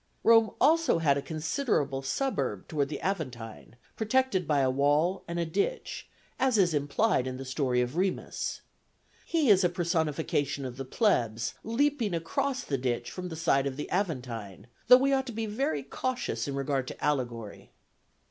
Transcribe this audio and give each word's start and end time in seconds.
Rome 0.23 0.49
also 0.59 0.97
had 0.97 1.15
a 1.15 1.21
considerable 1.21 2.01
suburb 2.01 2.67
toward 2.67 2.89
the 2.89 2.99
Aventine, 3.03 3.75
protected 3.95 4.47
by 4.47 4.61
a 4.61 4.69
wall 4.71 5.23
and 5.27 5.37
a 5.37 5.45
ditch, 5.45 6.09
as 6.39 6.57
is 6.57 6.73
implied 6.73 7.27
in 7.27 7.37
the 7.37 7.45
story 7.45 7.81
of 7.81 7.95
Remus. 7.95 8.61
He 9.27 9.51
is 9.51 9.63
a 9.63 9.69
personification 9.69 10.65
of 10.65 10.77
the 10.77 10.85
plebs, 10.85 11.53
leaping 11.63 12.15
across 12.15 12.63
the 12.63 12.79
ditch 12.79 13.11
from 13.11 13.29
the 13.29 13.35
side 13.35 13.67
of 13.67 13.77
the 13.77 13.87
Aventine, 13.91 14.65
though 14.87 14.97
we 14.97 15.13
ought 15.13 15.27
to 15.27 15.33
be 15.33 15.45
very 15.45 15.83
cautious 15.83 16.47
in 16.47 16.55
regard 16.55 16.87
to 16.87 17.03
allegory. 17.05 17.69